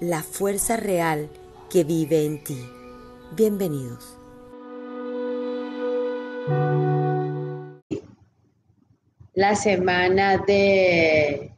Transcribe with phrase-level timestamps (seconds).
[0.00, 1.28] la fuerza real
[1.68, 2.58] que vive en ti.
[3.36, 4.16] Bienvenidos.
[9.34, 11.52] La semana de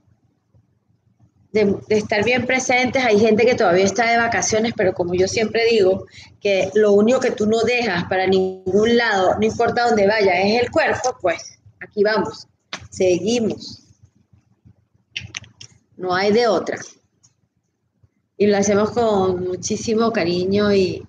[1.53, 3.05] de, estar bien presentes.
[3.05, 6.07] Hay gente que todavía está de vacaciones, pero como yo siempre digo,
[6.41, 10.63] que lo único que tú no dejas para ningún lado, no importa dónde vaya, es
[10.63, 12.49] el cuerpo, pues aquí vamos,
[12.91, 13.85] seguimos.
[15.97, 16.79] No hay de otra.
[18.43, 21.07] Y lo hacemos con muchísimo cariño y,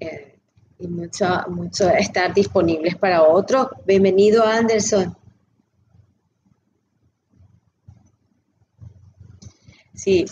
[0.00, 0.36] eh,
[0.80, 3.68] mucho, mucho estar disponibles para otros.
[3.86, 5.16] Bienvenido, Anderson.
[9.94, 10.26] Sí,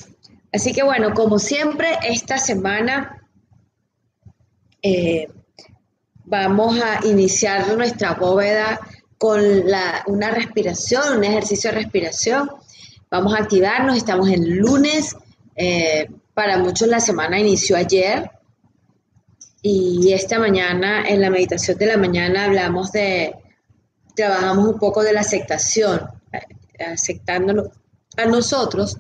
[0.53, 3.27] así que bueno, como siempre, esta semana
[4.83, 5.29] eh,
[6.27, 8.79] vamos a iniciar nuestra bóveda
[9.17, 9.41] con
[10.07, 12.51] una respiración, un ejercicio de respiración.
[13.11, 15.17] Vamos a activarnos, estamos en lunes,
[15.57, 18.31] eh, para muchos la semana inició ayer
[19.63, 23.35] y esta mañana, en la meditación de la mañana, hablamos de,
[24.17, 26.01] trabajamos un poco de la aceptación,
[26.33, 27.69] eh, aceptándonos
[28.17, 28.97] a nosotros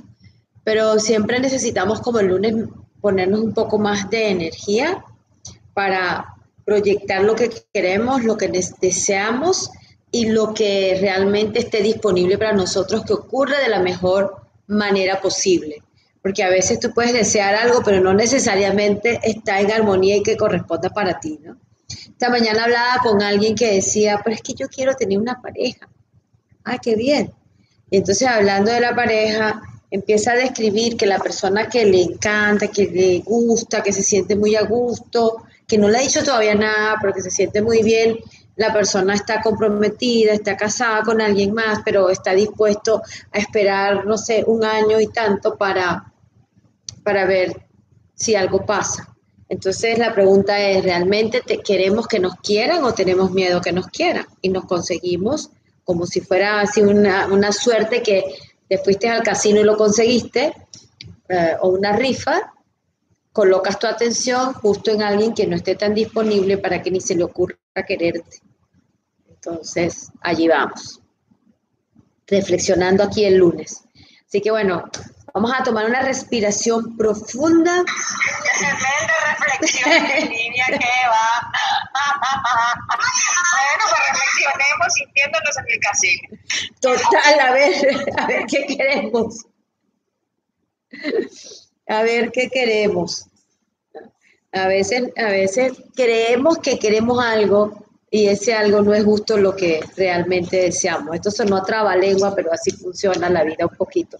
[0.64, 2.54] pero siempre necesitamos como el lunes
[3.00, 5.04] ponernos un poco más de energía
[5.74, 8.48] para proyectar lo que queremos, lo que
[8.80, 9.70] deseamos
[10.12, 14.36] y lo que realmente esté disponible para nosotros que ocurra de la mejor
[14.68, 15.82] manera posible.
[16.22, 20.36] Porque a veces tú puedes desear algo, pero no necesariamente está en armonía y que
[20.36, 21.58] corresponda para ti, ¿no?
[21.88, 25.88] Esta mañana hablaba con alguien que decía, pero es que yo quiero tener una pareja.
[26.64, 27.32] Ah, qué bien.
[27.90, 29.60] Y entonces hablando de la pareja,
[29.90, 34.36] empieza a describir que la persona que le encanta, que le gusta, que se siente
[34.36, 37.82] muy a gusto, que no le ha dicho todavía nada, pero que se siente muy
[37.82, 38.16] bien,
[38.56, 43.02] la persona está comprometida, está casada con alguien más, pero está dispuesto
[43.32, 46.11] a esperar, no sé, un año y tanto para,
[47.02, 47.66] para ver
[48.14, 49.14] si algo pasa.
[49.48, 53.86] Entonces la pregunta es, ¿realmente te, queremos que nos quieran o tenemos miedo que nos
[53.88, 54.26] quieran?
[54.40, 55.50] Y nos conseguimos
[55.84, 58.24] como si fuera así una, una suerte que
[58.68, 60.54] te fuiste al casino y lo conseguiste,
[61.28, 62.52] eh, o una rifa,
[63.32, 67.14] colocas tu atención justo en alguien que no esté tan disponible para que ni se
[67.14, 68.38] le ocurra quererte.
[69.28, 71.00] Entonces, allí vamos,
[72.26, 73.82] reflexionando aquí el lunes.
[74.26, 74.84] Así que bueno,
[75.34, 77.84] vamos a tomar una respiración profunda.
[78.58, 81.52] Tremenda reflexión en línea que va.
[83.52, 86.28] bueno, pues reflexionemos sintiéndonos en el casino.
[86.80, 89.46] Total, a ver, a ver qué queremos.
[91.88, 93.26] A ver qué queremos.
[94.52, 99.56] A veces, a veces creemos que queremos algo y ese algo no es justo lo
[99.56, 101.14] que realmente deseamos.
[101.14, 101.64] Esto sonó
[101.96, 104.18] lengua, pero así funciona la vida un poquito.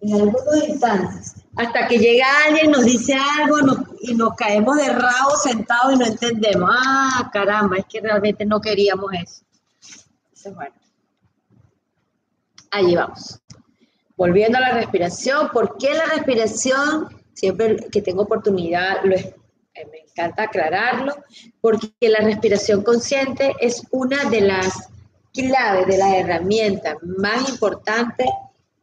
[0.00, 1.34] En algunos instantes.
[1.56, 3.56] Hasta que llega alguien, nos dice algo
[4.00, 6.70] y nos caemos de rabo sentados y no entendemos.
[6.72, 9.42] Ah, caramba, es que realmente no queríamos eso.
[10.22, 10.74] Entonces, bueno.
[12.70, 13.40] Allí vamos.
[14.16, 17.08] Volviendo a la respiración, ¿por qué la respiración?
[17.34, 19.34] Siempre que tengo oportunidad, eh,
[19.90, 21.16] me encanta aclararlo,
[21.60, 24.90] porque la respiración consciente es una de las
[25.32, 28.28] claves, de las herramientas más importantes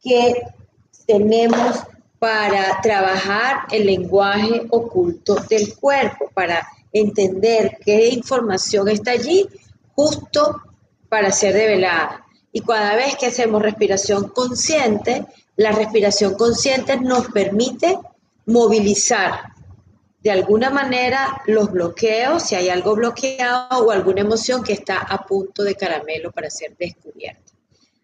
[0.06, 0.42] que
[1.06, 1.82] tenemos
[2.18, 9.46] para trabajar el lenguaje oculto del cuerpo, para entender qué información está allí
[9.94, 10.62] justo
[11.08, 12.24] para ser revelada.
[12.52, 15.26] Y cada vez que hacemos respiración consciente,
[15.56, 17.98] la respiración consciente nos permite
[18.46, 19.56] movilizar
[20.22, 25.24] de alguna manera los bloqueos, si hay algo bloqueado o alguna emoción que está a
[25.24, 27.52] punto de caramelo para ser descubierta.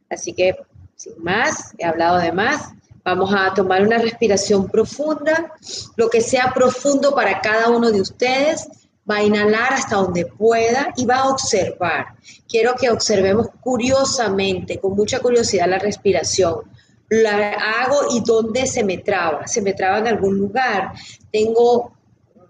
[0.08, 0.54] Así que,
[1.02, 2.68] sin más, he hablado de más,
[3.04, 5.52] vamos a tomar una respiración profunda,
[5.96, 8.68] lo que sea profundo para cada uno de ustedes
[9.10, 12.06] va a inhalar hasta donde pueda y va a observar.
[12.48, 16.70] Quiero que observemos curiosamente, con mucha curiosidad, la respiración.
[17.08, 19.48] La hago y dónde se me traba.
[19.48, 20.92] Se me traba en algún lugar.
[21.32, 21.96] Tengo,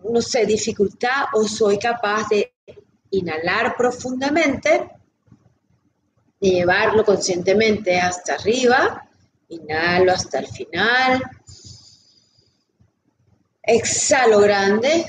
[0.05, 2.53] no sé, dificultad o soy capaz de
[3.11, 4.91] inhalar profundamente,
[6.43, 9.09] de llevarlo conscientemente hasta arriba.
[9.49, 11.23] Inhalo hasta el final
[13.63, 15.07] exhalo grande.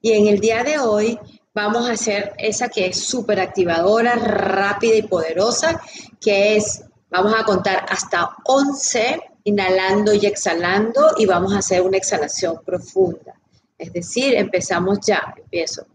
[0.00, 1.18] Y en el día de hoy
[1.54, 5.80] vamos a hacer esa que es súper activadora, rápida y poderosa,
[6.20, 11.96] que es, vamos a contar hasta 11, inhalando y exhalando, y vamos a hacer una
[11.96, 13.34] exhalación profunda.
[13.76, 15.86] Es decir, empezamos ya, empiezo.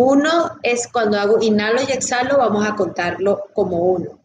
[0.00, 4.20] Uno es cuando hago inhalo y exhalo, vamos a contarlo como uno.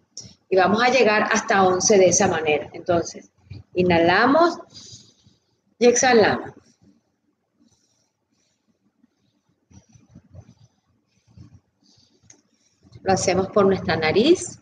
[0.48, 2.70] Y vamos a llegar hasta 11 de esa manera.
[2.74, 3.32] Entonces,
[3.74, 4.60] inhalamos
[5.80, 6.52] y exhalamos.
[13.02, 14.60] Lo hacemos por nuestra nariz.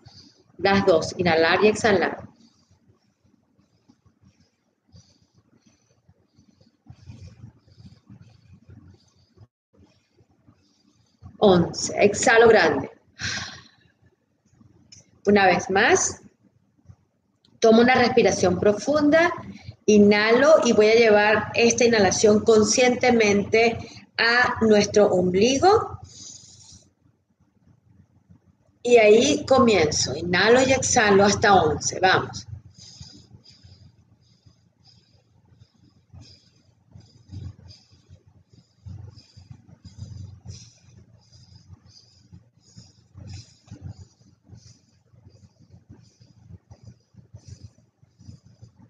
[0.59, 2.20] Las dos, inhalar y exhalar.
[11.41, 11.93] Once.
[11.97, 12.89] Exhalo grande.
[15.25, 16.21] Una vez más.
[17.59, 19.31] Tomo una respiración profunda.
[19.85, 23.77] Inhalo y voy a llevar esta inhalación conscientemente
[24.17, 25.99] a nuestro ombligo
[28.83, 30.15] y ahí comienzo.
[30.15, 31.99] Inhalo y exhalo hasta 11.
[31.99, 32.47] Vamos.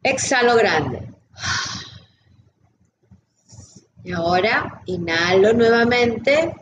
[0.03, 1.13] Exhalo grande.
[4.03, 6.56] Y ahora inhalo nuevamente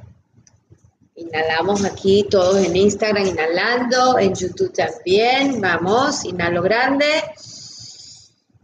[1.20, 5.60] Inhalamos aquí todos en Instagram, inhalando, en YouTube también.
[5.60, 7.06] Vamos, inhalo grande,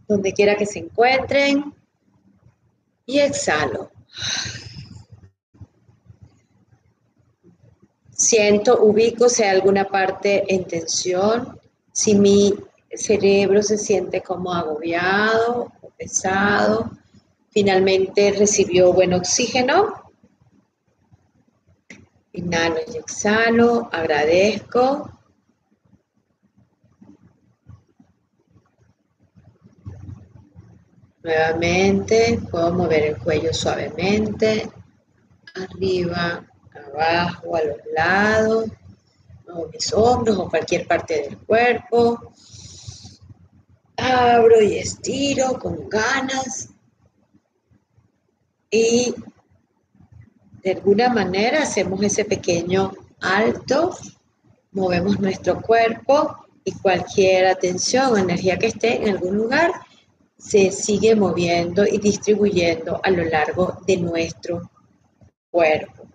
[0.08, 1.74] donde quiera que se encuentren.
[3.04, 3.90] Y exhalo.
[8.10, 11.60] Siento, ubico si hay alguna parte en tensión,
[11.92, 12.54] si mi
[12.98, 16.90] cerebro se siente como agobiado o pesado.
[17.50, 20.06] Finalmente recibió buen oxígeno
[22.36, 25.10] Inhalo y exhalo, agradezco.
[31.22, 34.68] Nuevamente puedo mover el cuello suavemente,
[35.54, 36.44] arriba,
[36.74, 38.66] abajo, a los lados,
[39.46, 42.32] muevo mis hombros o cualquier parte del cuerpo.
[43.96, 46.68] Abro y estiro con ganas.
[48.70, 49.14] Y
[50.62, 53.96] de alguna manera hacemos ese pequeño alto,
[54.72, 59.72] movemos nuestro cuerpo y cualquier atención o energía que esté en algún lugar
[60.36, 64.70] se sigue moviendo y distribuyendo a lo largo de nuestro
[65.50, 66.06] cuerpo.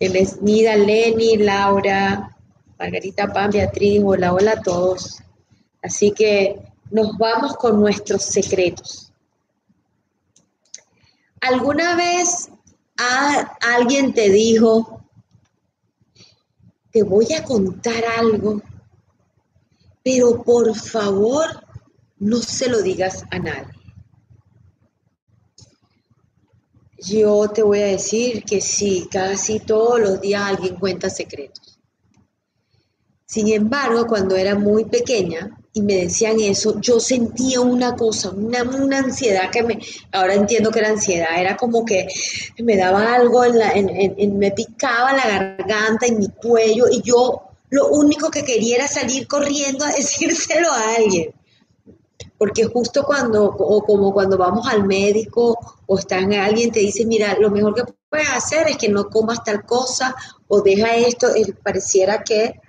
[0.00, 2.36] Bienvenida Lenny, Laura,
[2.78, 5.22] Margarita Pan, Beatriz, hola, hola a todos.
[5.82, 6.60] Así que
[6.90, 9.12] nos vamos con nuestros secretos.
[11.40, 12.50] ¿Alguna vez
[13.60, 15.04] alguien te dijo,
[16.90, 18.60] te voy a contar algo,
[20.02, 21.46] pero por favor
[22.18, 23.74] no se lo digas a nadie.
[27.00, 31.78] Yo te voy a decir que sí, casi todos los días alguien cuenta secretos.
[33.24, 38.62] Sin embargo, cuando era muy pequeña, y me decían eso, yo sentía una cosa, una,
[38.98, 39.78] ansiedad que me,
[40.10, 42.08] ahora entiendo que la ansiedad era como que
[42.58, 47.42] me daba algo, en la, en, me picaba la garganta, en mi cuello, y yo
[47.70, 51.32] lo único que quería era salir corriendo a decírselo a alguien.
[52.36, 57.06] Porque justo cuando, o como cuando vamos al médico o está en alguien te dice,
[57.06, 60.14] mira, lo mejor que puedes hacer es que no comas tal cosa
[60.48, 61.28] o deja esto,
[61.62, 62.60] pareciera que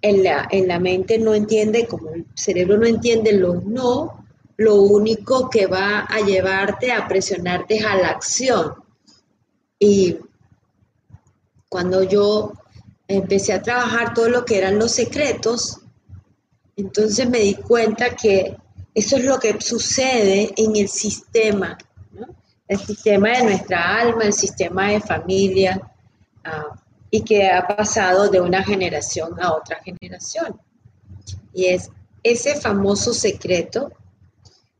[0.00, 4.24] en la, en la mente no entiende, como el cerebro no entiende los no,
[4.56, 8.74] lo único que va a llevarte a presionarte es a la acción.
[9.78, 10.16] Y
[11.68, 12.52] cuando yo
[13.06, 15.80] empecé a trabajar todo lo que eran los secretos,
[16.76, 18.56] entonces me di cuenta que
[18.94, 21.78] eso es lo que sucede en el sistema,
[22.66, 25.80] el sistema de nuestra alma, el sistema de familia.
[26.44, 26.74] Ah,
[27.10, 30.60] y que ha pasado de una generación a otra generación.
[31.54, 31.90] Y es
[32.22, 33.90] ese famoso secreto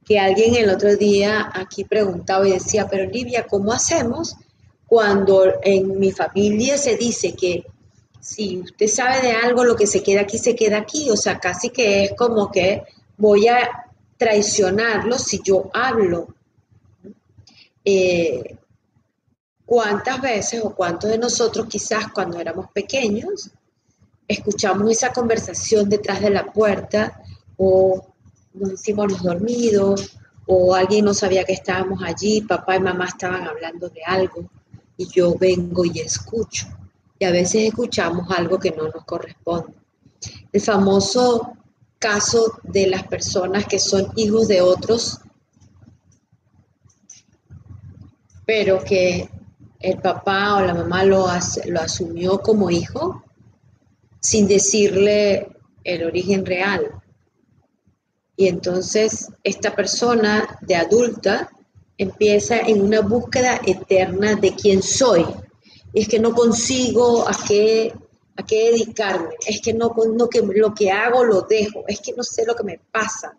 [0.04, 4.36] que alguien el otro día aquí preguntaba y decía, pero Livia, ¿cómo hacemos
[4.86, 7.64] cuando en mi familia se dice que
[8.20, 11.10] si usted sabe de algo, lo que se queda aquí, se queda aquí?
[11.10, 12.82] O sea, casi que es como que
[13.18, 16.28] voy a traicionarlo si yo hablo.
[17.84, 18.56] Eh,
[19.68, 23.50] ¿Cuántas veces o cuántos de nosotros quizás cuando éramos pequeños
[24.26, 27.20] escuchamos esa conversación detrás de la puerta
[27.58, 28.14] o
[28.54, 33.90] nos hicimos dormidos o alguien no sabía que estábamos allí, papá y mamá estaban hablando
[33.90, 34.48] de algo
[34.96, 36.66] y yo vengo y escucho.
[37.18, 39.74] Y a veces escuchamos algo que no nos corresponde.
[40.50, 41.58] El famoso
[41.98, 45.20] caso de las personas que son hijos de otros,
[48.46, 49.28] pero que
[49.80, 51.26] el papá o la mamá lo,
[51.66, 53.22] lo asumió como hijo
[54.20, 55.48] sin decirle
[55.84, 57.00] el origen real.
[58.36, 61.50] Y entonces esta persona de adulta
[61.96, 65.26] empieza en una búsqueda eterna de quién soy.
[65.92, 67.92] Y es que no consigo a qué,
[68.36, 72.12] a qué dedicarme, es que no, no que lo que hago lo dejo, es que
[72.12, 73.36] no sé lo que me pasa,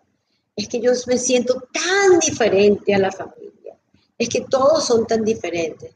[0.54, 3.78] es que yo me siento tan diferente a la familia,
[4.18, 5.94] es que todos son tan diferentes.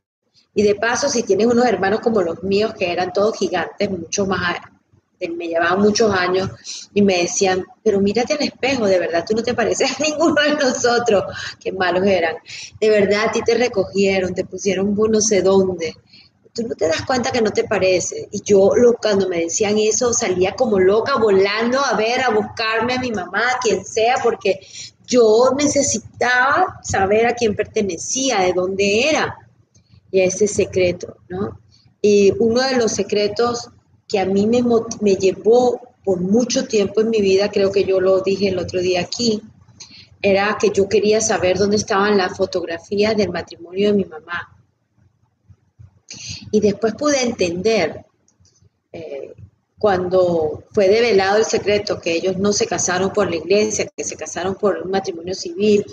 [0.55, 4.27] Y de paso, si tienes unos hermanos como los míos, que eran todos gigantes, mucho
[4.27, 4.57] más
[5.29, 6.51] me llevaban muchos años
[6.93, 10.41] y me decían, pero mírate al espejo, de verdad tú no te pareces a ninguno
[10.43, 11.25] de nosotros,
[11.61, 12.37] qué malos eran,
[12.81, 15.95] de verdad a ti te recogieron, te pusieron no sé dónde,
[16.53, 18.29] tú no te das cuenta que no te parece.
[18.31, 18.71] Y yo
[19.03, 23.41] cuando me decían eso salía como loca volando a ver, a buscarme a mi mamá,
[23.41, 24.61] a quien sea, porque
[25.07, 29.37] yo necesitaba saber a quién pertenecía, de dónde era.
[30.15, 31.59] Y ese secreto, ¿no?
[32.01, 33.69] Y uno de los secretos
[34.07, 34.63] que a mí me,
[35.01, 38.81] me llevó por mucho tiempo en mi vida, creo que yo lo dije el otro
[38.81, 39.43] día aquí,
[40.23, 44.57] era que yo quería saber dónde estaban las fotografías del matrimonio de mi mamá.
[46.53, 48.07] Y después pude entender,
[48.93, 49.35] eh,
[49.81, 54.15] cuando fue develado el secreto, que ellos no se casaron por la iglesia, que se
[54.15, 55.85] casaron por un matrimonio civil,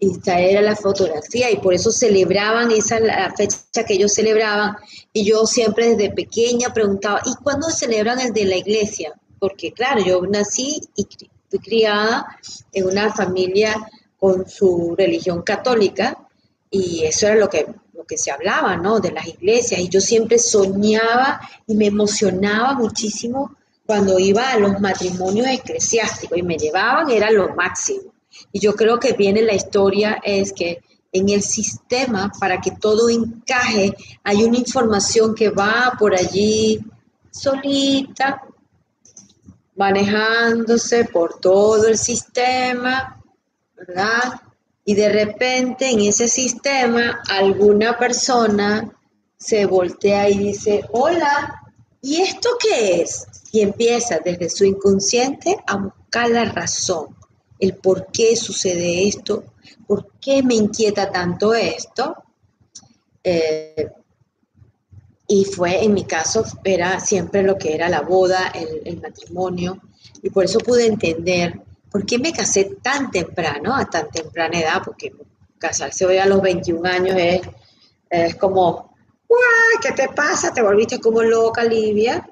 [0.00, 4.76] esta era la fotografía y por eso celebraban esa la fecha que ellos celebraban
[5.12, 9.12] y yo siempre desde pequeña preguntaba ¿y cuándo celebran el de la iglesia?
[9.38, 11.06] Porque claro, yo nací y
[11.48, 12.26] fui criada
[12.72, 13.74] en una familia
[14.18, 16.18] con su religión católica
[16.70, 18.98] y eso era lo que lo que se hablaba, ¿no?
[18.98, 24.80] De las iglesias y yo siempre soñaba y me emocionaba muchísimo cuando iba a los
[24.80, 28.13] matrimonios eclesiásticos y me llevaban, era lo máximo.
[28.54, 30.80] Y yo creo que viene la historia es que
[31.10, 33.92] en el sistema, para que todo encaje,
[34.22, 36.78] hay una información que va por allí
[37.32, 38.44] solita,
[39.74, 43.20] manejándose por todo el sistema,
[43.76, 44.40] ¿verdad?
[44.84, 48.88] Y de repente en ese sistema alguna persona
[49.36, 51.60] se voltea y dice, hola,
[52.00, 53.26] ¿y esto qué es?
[53.50, 57.16] Y empieza desde su inconsciente a buscar la razón
[57.58, 59.44] el por qué sucede esto,
[59.86, 62.16] por qué me inquieta tanto esto.
[63.22, 63.90] Eh,
[65.26, 68.52] y fue, en mi caso, era siempre lo que era la boda,
[68.84, 69.80] el, matrimonio,
[70.22, 74.82] y por eso pude entender por qué me casé tan temprano, a tan temprana edad,
[74.84, 75.12] porque
[75.58, 77.40] casarse hoy a los 21 años es,
[78.10, 78.94] es como,
[79.80, 80.52] ¿qué te pasa?
[80.52, 82.28] Te volviste como loca, Livia.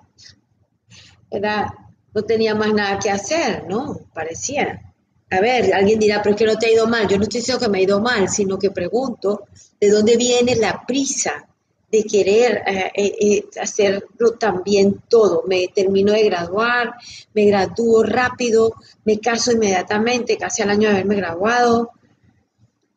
[1.30, 1.74] Era,
[2.12, 4.00] no tenía más nada que hacer, ¿no?
[4.12, 4.91] Parecía
[5.32, 7.08] a ver, alguien dirá, pero es que no te ha ido mal.
[7.08, 9.44] Yo no estoy diciendo que me ha ido mal, sino que pregunto
[9.80, 11.48] de dónde viene la prisa
[11.90, 15.44] de querer eh, eh, eh, hacerlo también todo.
[15.46, 16.94] Me termino de graduar,
[17.32, 18.74] me gradúo rápido,
[19.04, 21.92] me caso inmediatamente, casi al año de haberme graduado.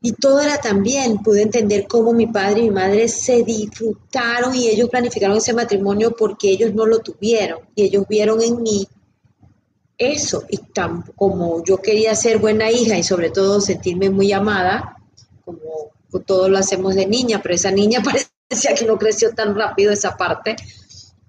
[0.01, 4.67] Y todo era también, pude entender cómo mi padre y mi madre se disfrutaron y
[4.67, 8.87] ellos planificaron ese matrimonio porque ellos no lo tuvieron y ellos vieron en mí
[9.97, 14.97] eso, y tan, como yo quería ser buena hija y sobre todo sentirme muy amada,
[15.43, 15.91] como
[16.25, 20.15] todos lo hacemos de niña, pero esa niña parecía que no creció tan rápido esa
[20.17, 20.55] parte,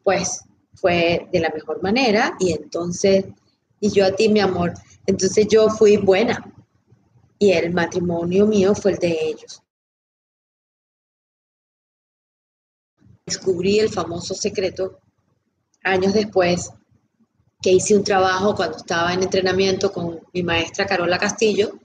[0.02, 0.42] pues
[0.74, 3.24] fue de la mejor manera y entonces,
[3.80, 4.74] y yo a ti, mi amor,
[5.06, 6.52] entonces yo fui buena
[7.38, 9.62] y el matrimonio mío fue el de ellos.
[13.24, 15.00] Descubrí el famoso secreto
[15.82, 16.70] años después
[17.60, 21.78] que hice un trabajo cuando estaba en entrenamiento con mi maestra Carola Castillo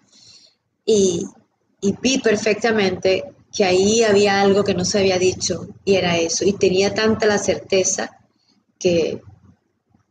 [0.85, 1.25] y,
[2.01, 6.45] vi perfectamente que ahí había algo que no se había dicho y era eso.
[6.45, 8.19] Y tenía tanta la certeza
[8.77, 9.19] que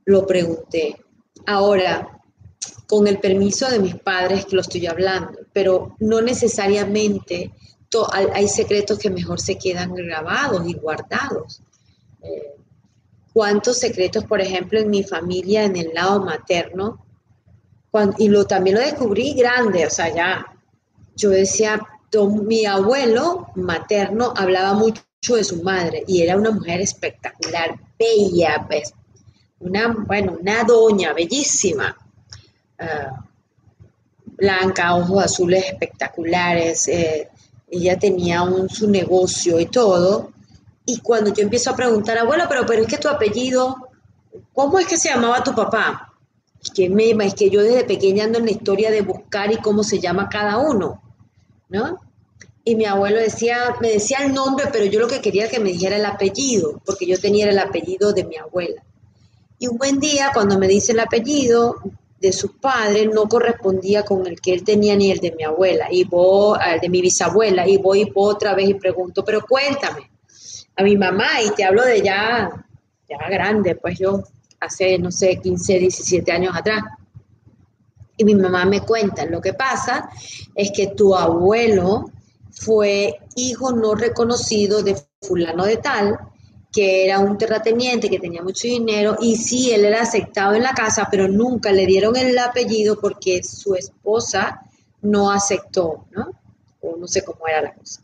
[0.04, 0.96] lo pregunté.
[1.46, 2.20] Ahora,
[2.86, 7.52] con el permiso de mis padres que lo estoy hablando, pero no necesariamente
[8.32, 11.62] hay secretos que mejor se quedan grabados y guardados.
[12.22, 12.59] Eh,
[13.40, 17.02] cuántos secretos, por ejemplo, en mi familia, en el lado materno,
[18.18, 20.44] y lo, también lo descubrí grande, o sea, ya,
[21.16, 21.80] yo decía,
[22.46, 25.02] mi abuelo materno hablaba mucho
[25.36, 28.92] de su madre y era una mujer espectacular, bella, pues,
[29.60, 31.96] una, bueno, una doña bellísima.
[32.78, 33.24] Ah,
[34.36, 36.88] blanca, ojos azules espectaculares.
[36.88, 37.30] Eh,
[37.70, 40.30] ella tenía un, su negocio y todo.
[40.84, 43.76] Y cuando yo empiezo a preguntar, abuela, pero, pero es que tu apellido,
[44.52, 46.14] ¿cómo es que se llamaba tu papá?
[46.62, 49.56] Es que, me, es que yo desde pequeña ando en la historia de buscar y
[49.56, 51.02] cómo se llama cada uno,
[51.68, 51.98] ¿no?
[52.64, 55.70] Y mi abuelo decía, me decía el nombre, pero yo lo que quería que me
[55.70, 58.84] dijera el apellido, porque yo tenía el apellido de mi abuela.
[59.58, 61.76] Y un buen día, cuando me dice el apellido
[62.20, 65.88] de sus padres, no correspondía con el que él tenía ni el de mi abuela,
[65.90, 70.10] y voy, el de mi bisabuela, y y voy otra vez y pregunto, pero cuéntame,
[70.80, 72.50] a mi mamá, y te hablo de ya,
[73.08, 74.22] ya grande, pues yo,
[74.60, 76.82] hace, no sé, 15, 17 años atrás.
[78.16, 80.08] Y mi mamá me cuenta, lo que pasa
[80.54, 82.10] es que tu abuelo
[82.50, 86.18] fue hijo no reconocido de fulano de tal,
[86.72, 90.72] que era un terrateniente que tenía mucho dinero y sí, él era aceptado en la
[90.72, 94.62] casa, pero nunca le dieron el apellido porque su esposa
[95.02, 96.30] no aceptó, ¿no?
[96.80, 98.00] O no sé cómo era la cosa.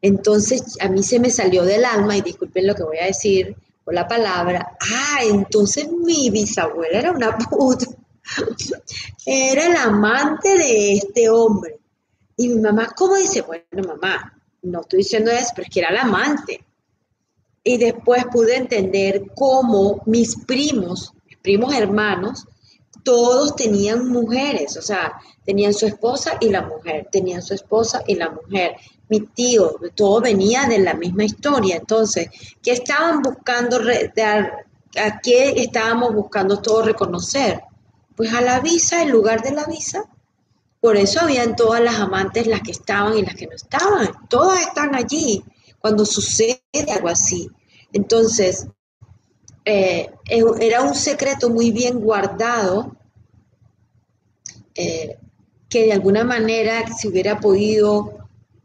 [0.00, 3.56] Entonces a mí se me salió del alma, y disculpen lo que voy a decir
[3.84, 7.86] por la palabra, ah, entonces mi bisabuela era una puta,
[9.24, 11.78] era el amante de este hombre.
[12.36, 13.42] Y mi mamá, ¿cómo dice?
[13.42, 16.64] Bueno, mamá, no estoy diciendo eso, pero es que era la amante.
[17.64, 22.46] Y después pude entender cómo mis primos, mis primos hermanos,
[23.02, 25.14] todos tenían mujeres, o sea,
[25.44, 28.76] tenían su esposa y la mujer, tenían su esposa y la mujer.
[29.08, 31.76] Mi tío, todo venía de la misma historia.
[31.76, 32.28] Entonces,
[32.62, 33.78] ¿qué estaban buscando?
[33.78, 37.62] ¿A qué estábamos buscando todos reconocer?
[38.16, 40.04] Pues a la visa, en lugar de la visa,
[40.80, 44.10] por eso habían todas las amantes, las que estaban y las que no estaban.
[44.28, 45.42] Todas están allí
[45.78, 46.60] cuando sucede
[46.92, 47.48] algo así.
[47.92, 48.66] Entonces,
[49.64, 50.10] eh,
[50.60, 52.96] era un secreto muy bien guardado
[54.74, 55.18] eh,
[55.68, 58.17] que de alguna manera si hubiera podido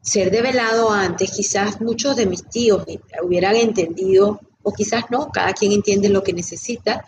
[0.04, 2.86] ser develado antes, quizás muchos de mis tíos
[3.24, 7.06] hubieran entendido, o quizás no, cada quien entiende lo que necesita,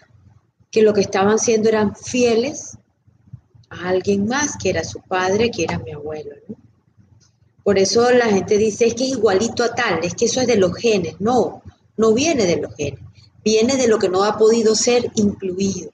[0.72, 2.78] que lo que estaban siendo eran fieles
[3.70, 6.36] a alguien más, que era su padre, que era mi abuelo.
[7.64, 10.48] Por eso la gente dice, es que es igualito a tal, es que eso es
[10.48, 11.16] de los genes.
[11.20, 11.64] No,
[11.98, 13.02] no viene de los genes,
[13.44, 15.90] viene de lo que no ha podido ser incluido.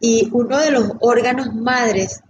[0.00, 2.20] Y uno de los órganos madres,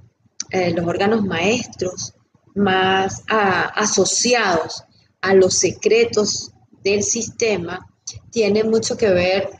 [0.51, 2.15] eh, los órganos maestros
[2.59, 4.85] más ah, asociados
[5.21, 7.87] a los secretos del sistema,
[8.31, 9.51] tiene mucho que ver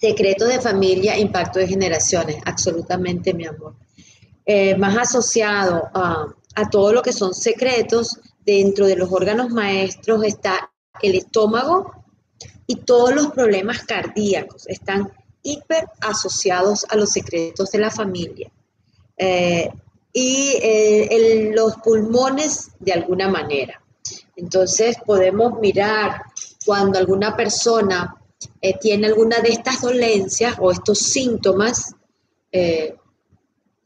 [0.00, 3.74] Secreto de familia, impacto de generaciones, absolutamente, mi amor.
[4.46, 10.24] Eh, más asociado a, a todo lo que son secretos, dentro de los órganos maestros
[10.24, 10.70] está
[11.02, 11.92] el estómago
[12.66, 15.12] y todos los problemas cardíacos están
[15.42, 18.50] hiper asociados a los secretos de la familia.
[19.16, 19.68] Eh,
[20.12, 23.80] y eh, los pulmones de alguna manera.
[24.36, 26.22] Entonces podemos mirar
[26.64, 28.14] cuando alguna persona
[28.60, 31.94] eh, tiene alguna de estas dolencias o estos síntomas
[32.52, 32.94] eh,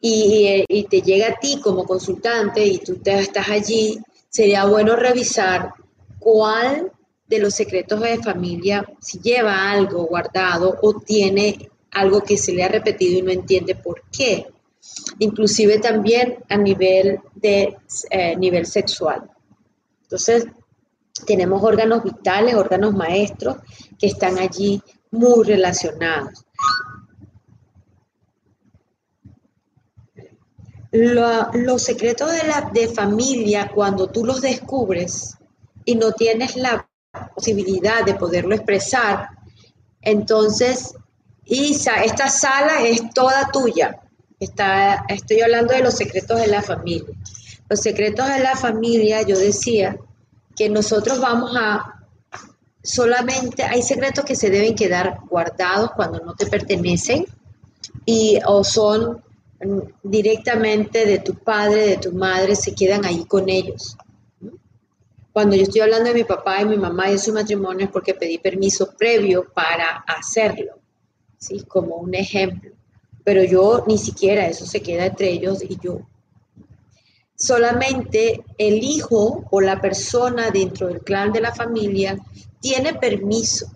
[0.01, 4.97] y, y, te llega a ti como consultante y tú te, estás allí, sería bueno
[4.97, 5.73] revisar
[6.19, 6.91] cuál
[7.27, 12.65] de los secretos de familia, si lleva algo guardado o tiene algo que se le
[12.65, 14.47] ha repetido y no entiende por qué,
[15.19, 17.77] inclusive también a nivel de
[18.11, 19.31] eh, nivel sexual.
[20.03, 20.47] Entonces,
[21.27, 23.59] tenemos órganos vitales, órganos maestros
[23.99, 26.45] que están allí muy relacionados.
[30.95, 35.39] los secretos de la de familia, cuando tú los descubres
[35.87, 36.87] y no tienes la
[37.35, 39.31] posibilidad de poderlo expresar,
[40.03, 40.95] entonces,
[41.45, 44.02] Isa, esta sala es toda tuya.
[44.43, 47.15] Está, estoy hablando de los secretos de la familia.
[47.69, 49.97] Los secretos de la familia, yo decía,
[50.57, 51.99] que nosotros vamos a
[52.83, 57.27] solamente hay secretos que se deben quedar guardados cuando no te pertenecen
[58.05, 59.23] y o son
[60.03, 63.97] directamente de tu padre, de tu madre, se quedan ahí con ellos.
[65.33, 67.93] Cuando yo estoy hablando de mi papá y mi mamá y de su matrimonio es
[67.93, 70.81] porque pedí permiso previo para hacerlo,
[71.39, 71.63] ¿sí?
[71.69, 72.73] Como un ejemplo.
[73.25, 76.01] Pero yo ni siquiera eso se queda entre ellos y yo
[77.43, 82.17] solamente el hijo o la persona dentro del clan de la familia
[82.61, 83.67] tiene permiso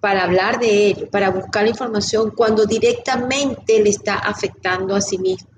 [0.00, 5.18] para hablar de ello, para buscar la información cuando directamente le está afectando a sí
[5.18, 5.50] mismo,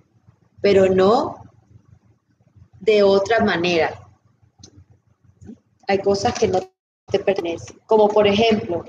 [0.61, 1.37] pero no
[2.81, 3.95] de otra manera.
[5.87, 6.59] Hay cosas que no
[7.07, 8.85] te pertenecen, como por ejemplo,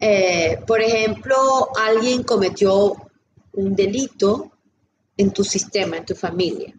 [0.00, 2.96] eh, por ejemplo, alguien cometió
[3.52, 4.50] un delito
[5.16, 6.74] en tu sistema, en tu familia.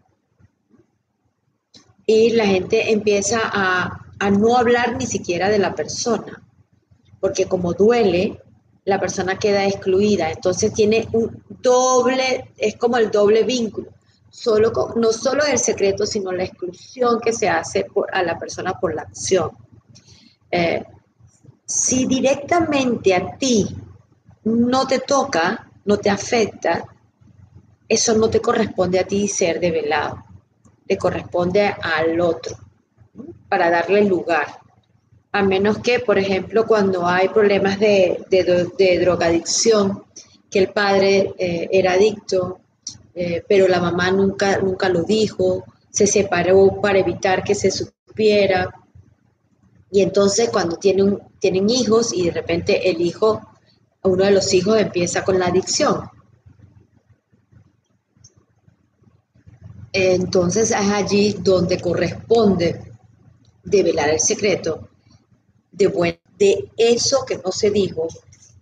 [2.05, 6.43] Y la gente empieza a, a no hablar ni siquiera de la persona,
[7.19, 8.41] porque como duele,
[8.85, 10.31] la persona queda excluida.
[10.31, 13.89] Entonces tiene un doble, es como el doble vínculo.
[14.29, 18.95] Solo no solo el secreto, sino la exclusión que se hace a la persona por
[18.95, 19.51] la acción.
[20.49, 20.83] Eh,
[21.71, 23.67] si directamente a ti
[24.43, 26.83] no te toca, no te afecta,
[27.87, 30.23] eso no te corresponde a ti ser develado,
[30.87, 32.57] te corresponde al otro,
[33.47, 34.61] para darle lugar
[35.33, 38.25] a menos que, por ejemplo, cuando hay problemas de,
[39.01, 40.03] drogadicción,
[40.49, 42.59] que el padre eh, era adicto,
[43.15, 48.69] eh, pero la mamá nunca, nunca lo dijo, se separó para evitar que se supiera.
[49.91, 53.41] Y entonces cuando tienen, tienen hijos y de repente el hijo,
[54.03, 56.09] uno de los hijos empieza con la adicción.
[59.91, 62.93] Entonces es allí donde corresponde
[63.63, 64.87] develar el secreto
[65.71, 68.07] de, de eso que no se dijo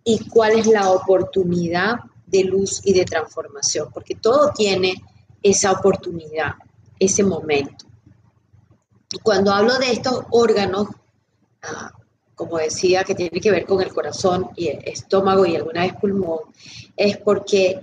[0.03, 4.95] y cuál es la oportunidad de luz y de transformación, porque todo tiene
[5.41, 6.53] esa oportunidad,
[6.99, 7.85] ese momento.
[9.23, 10.87] Cuando hablo de estos órganos,
[12.35, 16.39] como decía, que tiene que ver con el corazón y estómago y alguna vez pulmón,
[16.95, 17.79] es porque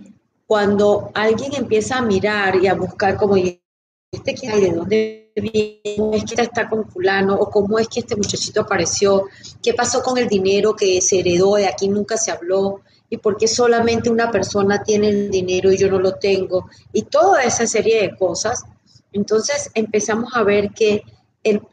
[0.47, 6.17] cuando alguien empieza a mirar y a buscar como este que hay, de dónde viene,
[6.17, 9.25] es que está con fulano, o cómo es que este muchachito apareció,
[9.63, 13.37] qué pasó con el dinero que se heredó, de aquí nunca se habló, y por
[13.37, 17.67] qué solamente una persona tiene el dinero y yo no lo tengo, y toda esa
[17.67, 18.65] serie de cosas.
[19.13, 21.03] Entonces empezamos a ver que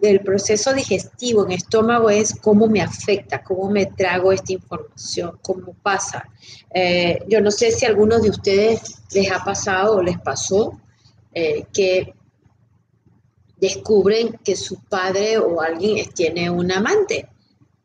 [0.01, 5.73] el, proceso digestivo en estómago es cómo me afecta, cómo me trago esta información, cómo
[5.81, 6.29] pasa.
[6.73, 10.79] Eh, yo no sé si a algunos de ustedes les ha pasado o les pasó
[11.33, 12.13] eh, que
[13.57, 17.29] descubren que su padre o alguien tiene un amante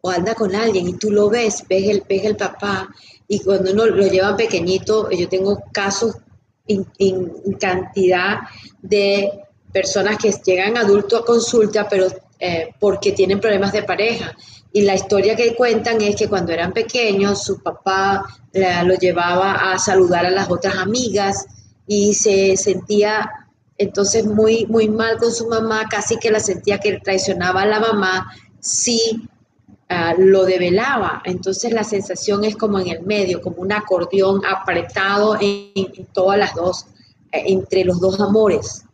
[0.00, 2.88] o anda con alguien y tú lo ves, ves el, ves el papá
[3.26, 6.16] y cuando uno lo lleva pequeñito, yo tengo casos
[6.66, 6.84] en,
[7.58, 8.40] cantidad
[8.82, 12.06] de personas que llegan adultos a consulta, pero
[12.38, 14.36] eh, porque tienen problemas de pareja.
[14.72, 18.24] Y la historia que cuentan es que cuando eran pequeños, su papá
[18.84, 21.46] lo llevaba a saludar a las otras amigas
[21.86, 23.30] y se sentía
[23.78, 27.80] entonces muy, muy mal con su mamá, casi que la sentía que traicionaba a la
[27.80, 29.28] mamá si
[29.88, 31.22] ah, lo develaba.
[31.24, 36.54] Entonces la sensación es como en el medio, como un acordeón apretado en, todas las
[36.54, 36.86] dos,
[37.32, 38.84] eh, entre los dos amores.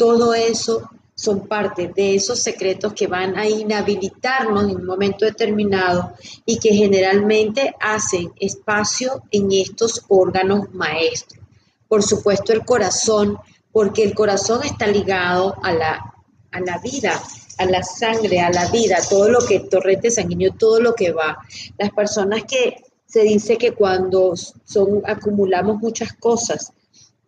[0.00, 6.14] Todo eso son parte de esos secretos que van a inhabilitarnos en un momento determinado
[6.46, 11.44] y que generalmente hacen espacio en estos órganos maestros.
[11.86, 13.36] Por supuesto, el corazón
[13.72, 16.14] porque el corazón está ligado a la,
[16.50, 17.22] a la vida,
[17.58, 21.36] a la sangre, a la vida, todo lo que torrente sanguíneo, todo lo que va.
[21.76, 26.72] Las personas que se dice que cuando son, acumulamos muchas cosas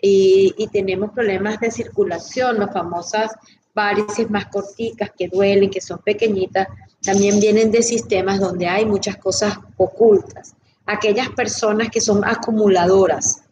[0.05, 3.31] y, tenemos problemas de circulación, las famosas
[3.73, 6.67] varices más corticas que duelen, que son pequeñitas,
[7.01, 10.55] también vienen de sistemas donde hay muchas cosas ocultas.
[10.85, 13.43] Aquellas personas que son acumuladoras,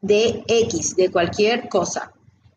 [0.00, 2.12] de X, de cualquier cosa.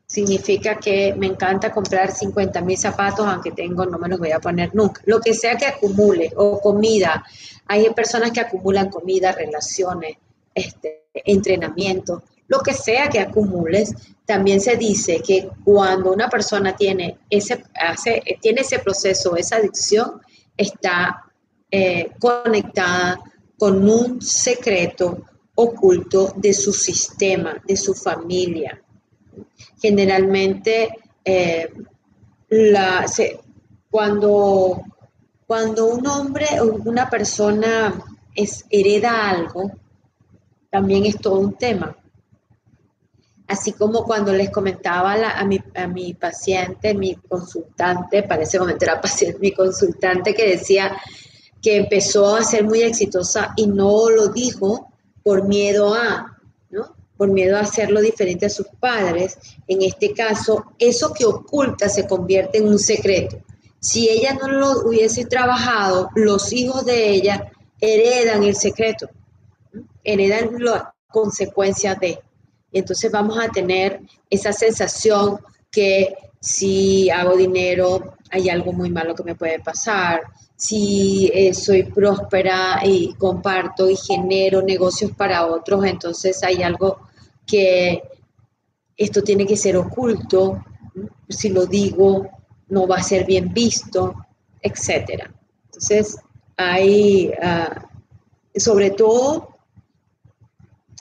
[0.07, 4.39] Significa que me encanta comprar 50 mil zapatos, aunque tengo, no me los voy a
[4.39, 5.01] poner nunca.
[5.05, 7.23] Lo que sea que acumule, o comida.
[7.67, 10.17] Hay personas que acumulan comida, relaciones,
[10.53, 13.93] este, entrenamiento, lo que sea que acumules.
[14.25, 20.21] También se dice que cuando una persona tiene ese, hace, tiene ese proceso, esa adicción,
[20.57, 21.25] está
[21.69, 23.19] eh, conectada
[23.57, 28.81] con un secreto oculto de su sistema, de su familia.
[29.81, 30.89] Generalmente,
[31.23, 31.71] eh,
[33.89, 34.81] cuando,
[35.47, 37.93] cuando un hombre o una persona
[38.69, 39.71] hereda algo,
[40.69, 41.95] también es todo un tema.
[43.47, 48.85] Así como cuando les comentaba a, mi, a mi paciente, mi consultante, para ese momento
[48.85, 50.97] era paciente, mi consultante que decía
[51.61, 54.91] que empezó a ser muy exitosa y no lo dijo
[55.23, 56.95] por miedo a, ¿no?
[57.17, 59.37] Por miedo a hacerlo diferente a sus padres.
[59.67, 63.37] En este caso, eso que oculta se convierte en un secreto.
[63.79, 69.09] Si ella no lo hubiese trabajado, los hijos de ella heredan el secreto,
[70.03, 72.19] heredan las consecuencias de.
[72.79, 75.39] Entonces vamos a tener esa sensación
[75.71, 80.21] que si hago dinero hay algo muy malo que me puede pasar,
[80.55, 86.99] si eh, soy próspera y comparto y genero negocios para otros, entonces hay algo
[87.45, 88.03] que
[88.97, 90.63] esto tiene que ser oculto,
[91.29, 92.27] si lo digo
[92.67, 94.15] no va a ser bien visto,
[94.61, 95.29] etc.
[95.65, 96.17] Entonces
[96.57, 97.87] hay, ah,
[98.55, 99.54] sobre todo,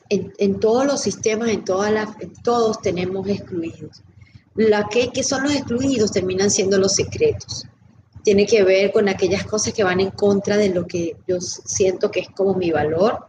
[0.08, 2.10] en, todos los sistemas, en, todas las,
[2.42, 4.02] todos tenemos excluidos.
[4.54, 7.66] La que, que son los excluidos terminan siendo los secretos
[8.24, 12.10] tiene que ver con aquellas cosas que van en contra de lo que yo siento
[12.10, 13.26] que es como mi valor,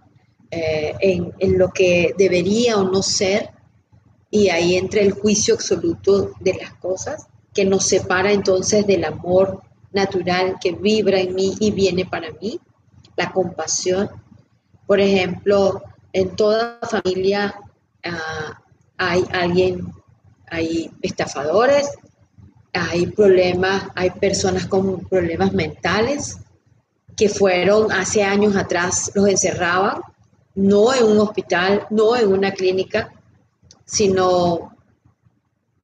[0.49, 3.49] eh, en, lo que debería o no ser,
[4.31, 9.61] y ahí entra el juicio absoluto de las cosas, que nos separa entonces del amor
[9.91, 12.59] natural que vibra en mí y viene para mí,
[13.17, 14.09] la compasión.
[14.87, 15.83] Por ejemplo,
[16.15, 17.53] en toda familia
[18.05, 18.61] ah,
[18.97, 19.93] hay alguien,
[20.47, 21.89] hay estafadores,
[22.71, 26.37] hay problemas, hay personas con problemas mentales
[27.17, 30.01] que fueron hace años atrás, los encerraban,
[30.55, 33.11] no en un hospital, no en una clínica,
[33.83, 34.73] sino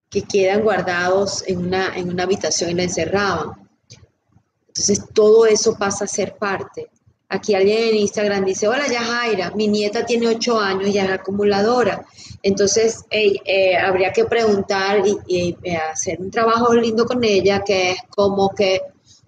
[0.10, 3.70] que quedan guardados en una, en una habitación y la encerraban.
[4.67, 6.89] Entonces todo eso pasa a ser parte.
[7.34, 12.06] Aquí alguien en Instagram dice, hola Yajaira, mi nieta tiene ocho años, ya es acumuladora.
[12.44, 18.00] Entonces eh, habría que preguntar y, eh, hacer un trabajo lindo con ella, que es
[18.10, 18.82] como que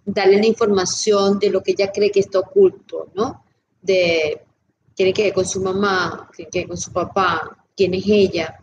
[0.06, 3.46] darle la información de lo que ella cree que está oculto, ¿no?
[3.82, 4.42] De
[4.94, 8.60] quiere que con su mamá, que con su papá, quién es ella,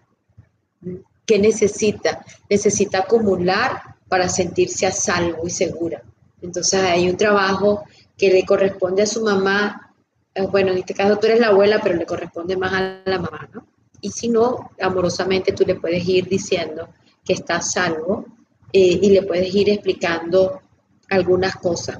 [1.24, 2.26] qué necesita.
[2.46, 6.02] Necesita acumular para sentirse a salvo y segura.
[6.42, 7.84] Entonces hay un trabajo
[8.20, 9.94] que le corresponde a su mamá,
[10.34, 13.18] eh, bueno, en este caso tú eres la abuela, pero le corresponde más a la
[13.18, 13.66] mamá, ¿no?
[14.02, 16.90] Y si no, amorosamente tú le puedes ir diciendo
[17.24, 18.26] que está salvo
[18.72, 20.60] eh, y le puedes ir explicando
[21.08, 21.98] algunas cosas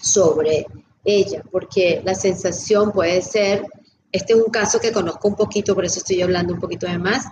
[0.00, 0.66] sobre
[1.04, 3.64] ella, porque la sensación puede ser,
[4.10, 6.98] este es un caso que conozco un poquito, por eso estoy hablando un poquito de
[6.98, 7.26] más,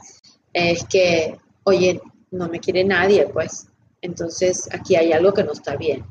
[0.52, 2.00] es que, oye,
[2.30, 3.66] no me quiere nadie, pues,
[4.00, 6.04] entonces aquí hay algo que no está bien.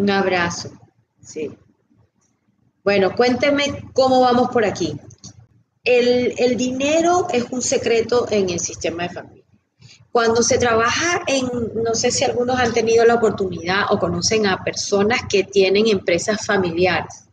[0.00, 0.70] Un abrazo.
[1.22, 1.50] Sí.
[2.82, 4.98] Bueno, cuénteme cómo vamos por aquí.
[5.84, 9.44] El, dinero es un secreto en el sistema de familia.
[10.10, 11.50] Cuando se trabaja en,
[11.84, 16.46] no sé si algunos han tenido la oportunidad o conocen a personas que tienen empresas
[16.46, 17.26] familiares.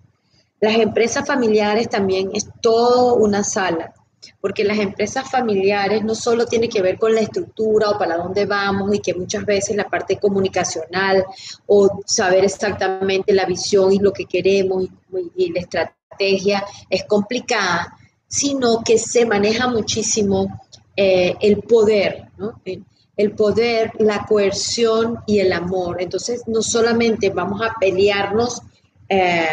[0.60, 3.94] Las empresas familiares también es todo una sala
[4.42, 8.46] porque las empresas familiares no solo tienen que ver con la estructura o para dónde
[8.46, 11.26] vamos y que muchas veces la parte comunicacional
[11.66, 14.86] o saber exactamente la visión y lo que queremos
[15.36, 20.62] y, la estrategia es complicada, sino que se maneja muchísimo
[20.96, 22.30] eh, el poder,
[23.16, 26.02] el poder, la coerción y el amor.
[26.02, 28.62] Entonces, no solamente vamos a pelearnos
[29.10, 29.48] eh,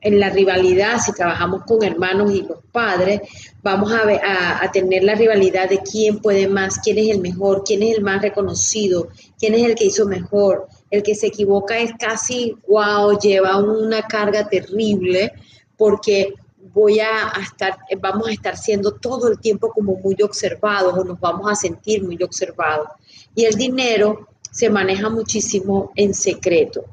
[0.00, 3.22] en la rivalidad, si trabajamos con hermanos y los padres,
[3.66, 7.82] vamos a, a, tener la rivalidad de quién puede más, quién es el mejor, quién
[7.82, 9.08] es el más reconocido,
[9.40, 10.68] quién es el que hizo mejor.
[10.88, 15.32] El que se equivoca es casi, wow, lleva una carga terrible
[15.76, 16.34] porque
[16.72, 21.18] voy a, estar, vamos a estar siendo todo el tiempo como muy observados o nos
[21.18, 22.86] vamos a sentir muy observados.
[23.34, 26.84] Y el dinero se maneja muchísimo en secreto.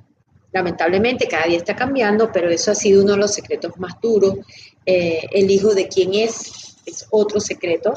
[0.53, 4.35] Lamentablemente cada día está cambiando, pero eso ha sido uno de los secretos más duros.
[4.85, 7.93] Eh, el hijo de quién es es otro secreto.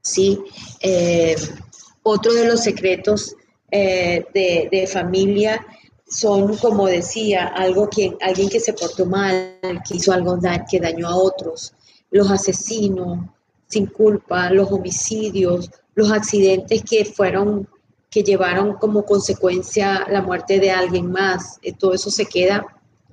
[0.00, 0.38] Sí,
[0.80, 1.36] eh,
[2.02, 3.34] otro de los secretos
[3.70, 5.64] eh, de, familia
[6.08, 10.38] son, como decía, algo que, alguien que se portó mal, que hizo algo
[10.70, 11.74] que dañó a otros,
[12.10, 13.18] los asesinos
[13.66, 17.68] sin culpa, los homicidios, los accidentes que fueron
[18.10, 22.66] que llevaron como consecuencia la muerte de alguien más, eh, todo eso se queda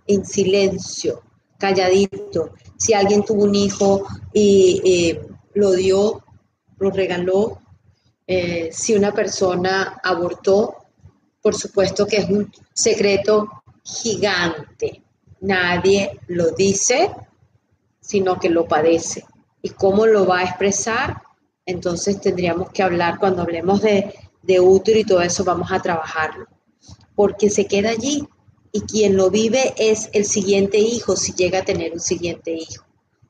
[0.08, 1.21] en silencio,
[1.58, 2.51] calladito.
[2.77, 6.23] Si alguien tuvo un hijo y eh, lo dio,
[6.77, 7.60] lo regaló,
[8.27, 10.75] eh, si una persona abortó,
[11.41, 13.47] por supuesto que es un secreto
[13.84, 15.03] gigante.
[15.41, 17.12] Nadie lo dice,
[17.99, 19.25] sino que lo padece.
[19.62, 21.21] ¿Y cómo lo va a expresar?
[21.65, 24.13] Entonces tendríamos que hablar cuando hablemos de
[24.45, 26.47] de útero y todo eso vamos a trabajarlo,
[27.15, 28.27] porque se queda allí
[28.71, 32.86] y quien lo vive es el siguiente hijo, si llega a tener un siguiente hijo,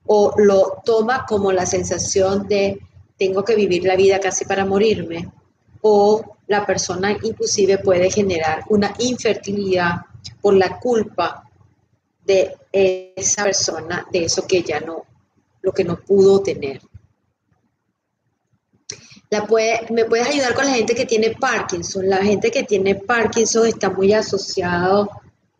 [0.05, 2.79] o lo toma como la sensación de
[3.17, 5.31] tengo que vivir la vida casi para morirme,
[5.81, 10.01] o la persona inclusive puede generar una infertilidad
[10.41, 11.49] por la culpa
[12.25, 15.05] de esa persona, de eso que ya no,
[15.61, 16.81] lo que no pudo tener.
[19.89, 22.09] Me puedes ayudar con la gente que tiene Parkinson.
[22.09, 25.09] La gente que tiene Parkinson está muy asociado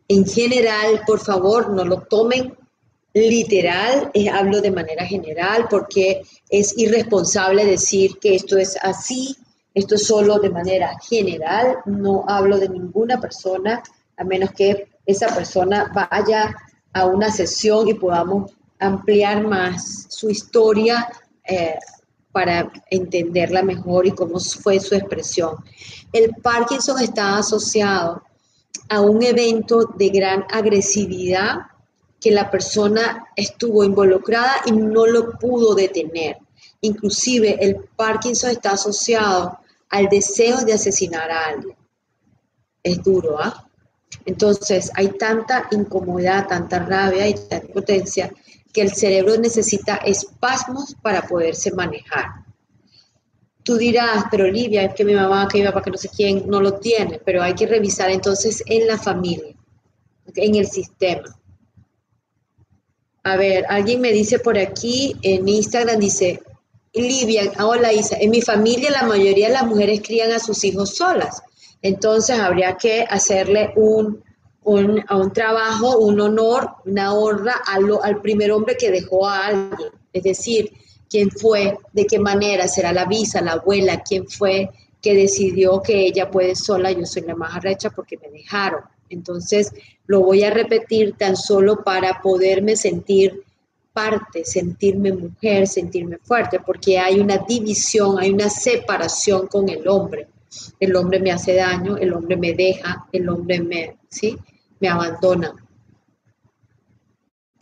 [0.07, 2.53] en general, por favor, no lo tomen
[3.13, 9.35] literal, eh, hablo de manera general porque es irresponsable decir que esto es así,
[9.73, 13.81] esto es solo de manera general, no hablo de ninguna persona,
[14.17, 16.55] a menos que esa persona vaya
[16.93, 21.07] a una sesión y podamos ampliar más su historia
[21.43, 21.75] eh,
[22.35, 25.55] para entenderla mejor y cómo fue su expresión.
[26.11, 28.23] El Parkinson está asociado
[28.89, 31.59] a un evento de gran agresividad
[32.19, 36.35] que la persona estuvo involucrada y no lo pudo detener.
[36.81, 41.77] Inclusive el Parkinson está asociado al deseo de asesinar a alguien.
[42.83, 43.65] Es duro, ¿ah?
[44.25, 48.29] Entonces hay tanta incomodidad, tanta rabia y tanta impotencia
[48.75, 52.43] que el cerebro necesita espasmos para poderse manejar.
[53.63, 56.43] Tú dirás, pero Olivia, es que mi mamá, que mi papá, que no sé quién,
[56.47, 59.55] no lo tiene, pero hay que revisar entonces en la familia,
[60.35, 61.39] en el sistema.
[63.23, 66.41] A ver, alguien me dice por aquí en Instagram, dice,
[66.91, 70.97] Livia, hola Isa, en mi familia la mayoría de las mujeres crían a sus hijos
[70.97, 71.41] solas,
[71.81, 74.21] entonces habría que hacerle un,
[74.65, 79.89] un, a un trabajo, un honor, una honra al primer hombre que dejó a alguien,
[80.11, 80.71] es decir,
[81.09, 84.69] quién fue, de qué manera, será la visa, la abuela, quién fue
[85.01, 88.81] que decidió que ella puede sola, yo soy la más arrecha porque me dejaron.
[89.07, 89.71] Entonces,
[90.07, 93.43] lo voy a repetir tan solo para poderme sentir
[93.93, 100.27] parte, sentirme mujer, sentirme fuerte, porque hay una división, hay una separación con el hombre.
[100.79, 104.35] El hombre me hace daño, el hombre me deja, el hombre me, ¿sí?
[104.79, 105.53] Me abandona.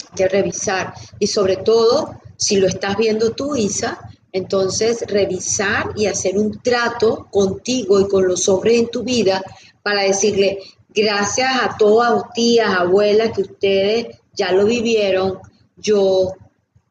[0.10, 4.00] Hay que revisar y sobre todo, si lo estás viendo tú, Isa,
[4.32, 9.44] entonces revisar y hacer un trato contigo y con los hombres en tu vida
[9.84, 15.40] para decirle, gracias a todas tías, abuelas que ustedes ya lo vivieron,
[15.78, 16.34] yo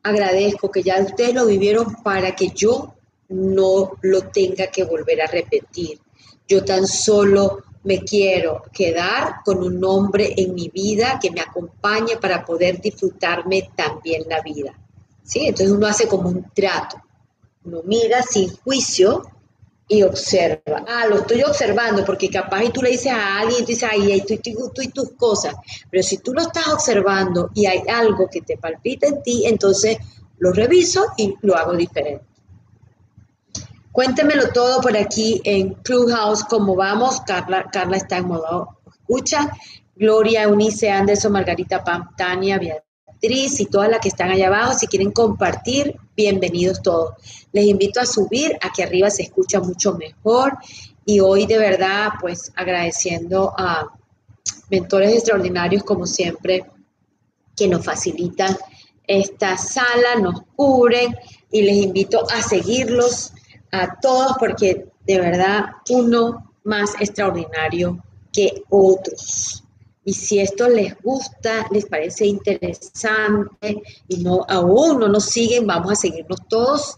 [0.02, 2.94] agradezco que ya ustedes lo vivieron para que yo
[3.28, 5.98] no lo tenga que volver a repetir.
[6.46, 12.16] Yo tan solo me quiero quedar con un hombre en mi vida que me acompañe
[12.16, 14.72] para poder disfrutarme también la vida.
[15.24, 15.46] ¿Sí?
[15.46, 16.96] Entonces uno hace como un trato.
[17.64, 19.22] Uno mira sin juicio
[19.88, 20.84] y observa.
[20.88, 23.88] Ah, lo estoy observando porque capaz y tú le dices a alguien y tú dices,
[23.90, 25.54] ay, tú, tú, y tus cosas.
[25.90, 29.98] Pero si tú lo estás observando y hay algo que te palpita en ti, entonces
[30.38, 32.24] lo reviso y lo hago diferente.
[33.92, 37.20] Cuéntemelo todo por aquí en Clubhouse, cómo vamos.
[37.26, 39.52] Carla, Carla está en modo escucha.
[39.94, 44.72] Gloria, Unice, Anderson, Margarita Pam, Tania, Beatriz y todas las que están allá abajo.
[44.78, 47.12] Si quieren compartir, bienvenidos todos.
[47.52, 50.56] Les invito a subir, aquí arriba se escucha mucho mejor.
[51.04, 53.92] Y hoy de verdad, pues agradeciendo a
[54.70, 56.64] mentores extraordinarios como siempre,
[57.54, 58.56] que nos facilitan
[59.06, 61.14] esta sala, nos cubren
[61.50, 63.32] y les invito a seguirlos
[63.72, 69.64] a todos porque de verdad uno más extraordinario que otros.
[70.04, 75.92] Y si esto les gusta, les parece interesante y no aún no nos siguen, vamos
[75.92, 76.96] a seguirnos todos.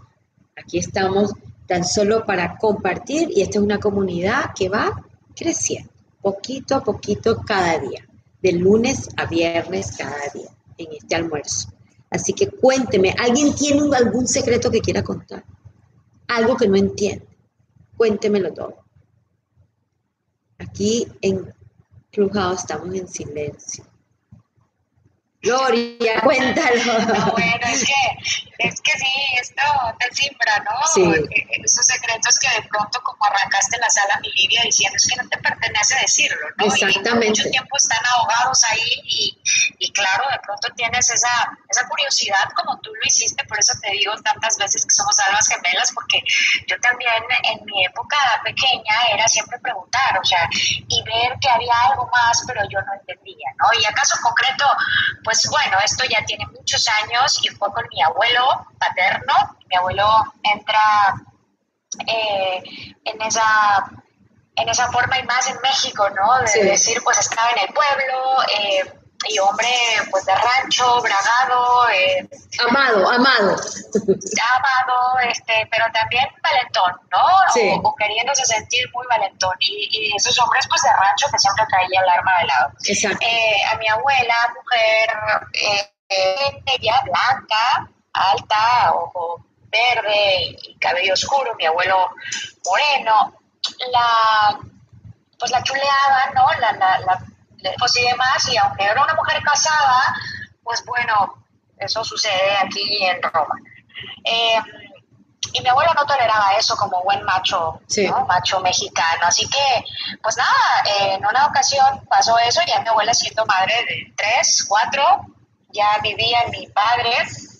[0.56, 1.32] Aquí estamos
[1.66, 7.42] tan solo para compartir y esta es una comunidad que va creciendo poquito a poquito
[7.46, 8.08] cada día,
[8.40, 11.68] de lunes a viernes cada día en este almuerzo.
[12.10, 15.44] Así que cuénteme, ¿alguien tiene algún secreto que quiera contar?
[16.28, 17.26] Algo que no entiende.
[17.96, 18.84] Cuéntemelo todo.
[20.58, 21.52] Aquí en
[22.10, 23.84] Clubhouse estamos en silencio.
[25.42, 27.32] Gloria, cuéntalo.
[27.32, 29.62] bueno, es que, es que sí, esto
[29.98, 30.76] te simbra, ¿no?
[30.92, 31.02] Sí.
[31.02, 35.16] Eh, esos secretos que de pronto como arrancaste la sala, mi Lidia, diciendo es que
[35.16, 36.66] no te pertenece decirlo, ¿no?
[36.66, 37.26] Exactamente.
[37.26, 39.38] Y mucho tiempo están ahogados ahí y,
[39.78, 43.90] y claro, de pronto tienes esa, esa curiosidad como tú lo hiciste, por eso te
[43.90, 46.22] digo tantas veces que somos almas gemelas, porque
[46.68, 51.74] yo también en mi época pequeña era siempre preguntar, o sea, y ver que había
[51.90, 53.80] algo más, pero yo no entendía, ¿no?
[53.80, 54.66] Y acaso concreto,
[55.22, 58.43] pues bueno, esto ya tiene muchos años y fue con mi abuelo
[58.78, 59.34] paterno.
[59.68, 60.08] Mi abuelo
[60.42, 61.14] entra
[62.06, 62.62] eh,
[63.04, 63.90] en esa
[64.56, 66.38] en esa forma y más en México, ¿no?
[66.38, 69.68] De decir, pues estaba en el pueblo, eh, y hombre,
[70.10, 71.88] pues de rancho, bragado.
[71.90, 72.28] Eh,
[72.68, 73.56] amado, amado.
[73.56, 77.26] Amado, este, pero también valentón, ¿no?
[77.52, 77.80] Sí.
[77.82, 79.54] O, queriéndose sentir muy valentón.
[79.60, 82.70] Y, esos hombres, pues de rancho, que siempre traía el arma de lado.
[82.84, 83.26] Exacto.
[83.26, 85.08] Eh, a mi abuela, mujer,
[85.52, 85.90] eh,
[87.04, 89.44] blanca, alta, ojo
[89.74, 92.10] verde y cabello oscuro, mi abuelo
[92.64, 93.34] moreno,
[93.92, 94.58] la,
[95.38, 96.46] pues la chuleaba, ¿no?
[96.60, 100.14] La, la, la, pues y demás, y aunque era una mujer casada,
[100.62, 101.44] pues bueno,
[101.78, 103.56] eso sucede aquí en Roma.
[104.24, 104.58] Eh,
[105.52, 107.80] y mi abuelo no toleraba eso como buen macho,
[108.26, 109.20] macho mexicano.
[109.22, 109.84] Así que,
[110.20, 110.52] pues nada,
[110.98, 115.24] en una ocasión pasó eso, ya mi abuela siendo madre de tres, cuatro,
[115.74, 117.10] ya vivía mi padre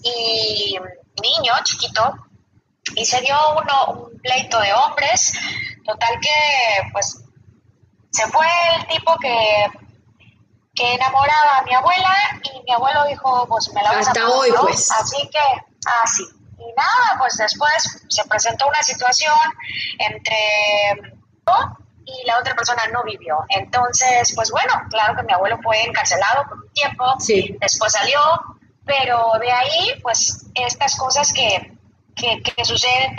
[0.03, 0.79] y
[1.23, 2.15] niño chiquito,
[2.95, 5.35] y se dio uno, un pleito de hombres,
[5.85, 7.23] total que, pues,
[8.11, 8.47] se fue
[8.79, 9.67] el tipo que
[10.75, 14.51] que enamoraba a mi abuela y mi abuelo dijo, pues me la vas Hasta hoy,
[14.61, 14.91] pues.
[14.91, 15.39] Así que,
[16.03, 16.25] así.
[16.59, 19.37] Y nada, pues después se presentó una situación
[19.99, 20.37] entre
[21.47, 23.39] yo y la otra persona no vivió.
[23.49, 27.57] Entonces, pues bueno, claro que mi abuelo fue encarcelado por un tiempo, sí.
[27.61, 28.21] después salió,
[28.85, 31.73] pero de ahí, pues estas cosas que,
[32.15, 33.17] que, que, suceden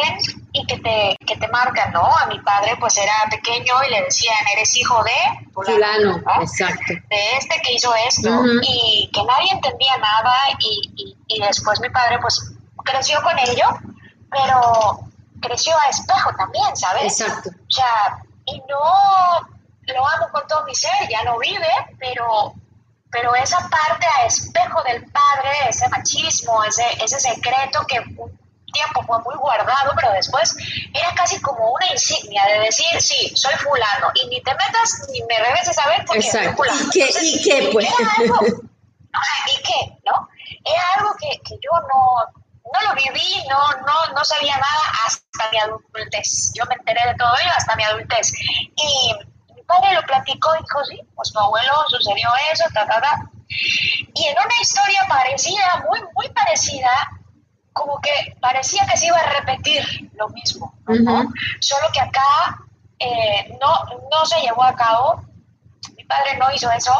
[0.53, 2.05] y que te, que te marcan, ¿no?
[2.05, 6.93] A mi padre pues era pequeño y le decían, eres hijo de fulano, exacto.
[7.09, 8.29] De este que hizo esto
[8.61, 13.65] y que nadie entendía nada y, y, y, después mi padre pues creció con ello,
[14.29, 14.99] pero
[15.41, 17.19] creció a espejo también, ¿sabes?
[17.19, 17.49] Exacto.
[17.49, 19.47] O sea, y no
[19.93, 21.69] lo amo con todo mi ser, ya no vive,
[21.99, 22.53] pero
[23.11, 28.03] pero esa parte a espejo del padre, ese machismo, ese, ese secreto que
[28.75, 30.53] tiempo fue muy guardado, pero después
[30.93, 35.21] era casi como una insignia de decir, sí, soy fulano, y ni te metas ni
[35.23, 36.81] me regreses a ver porque soy fulano.
[36.81, 37.87] ¿Y qué, ¿y qué pues?
[37.87, 38.45] Era algo,
[39.47, 39.97] ¿Y qué?
[40.05, 40.27] ¿No?
[40.65, 45.51] Era algo que, que yo no, no lo viví, no, no, no sabía nada hasta
[45.51, 46.51] mi adultez.
[46.55, 48.33] Yo me enteré de todo ello hasta mi adultez.
[48.75, 49.13] Y
[49.53, 53.29] mi padre lo platicó y dijo, sí, pues tu abuelo sucedió eso, ta, ta, ta.
[54.13, 56.89] Y en una historia parecida, muy, muy parecida,
[57.73, 60.73] como que parecía que se iba a repetir lo mismo,
[61.59, 62.57] solo que acá
[62.99, 65.21] eh, no, no se llevó a cabo,
[65.97, 66.93] mi padre no hizo eso,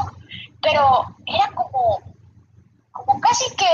[0.62, 2.02] pero era como,
[2.92, 3.70] como casi que,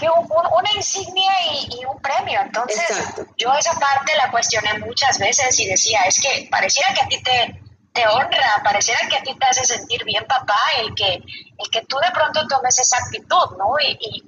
[0.00, 2.40] que una insignia y, un premio.
[2.40, 3.04] Entonces
[3.36, 7.22] yo esa parte la cuestioné muchas veces y decía, es que pareciera que a ti
[7.22, 7.60] te,
[7.92, 11.82] te honra, pareciera que a ti te hace sentir bien papá el que, el que
[11.82, 13.74] tú de pronto tomes esa actitud, ¿no?
[13.80, 14.24] y,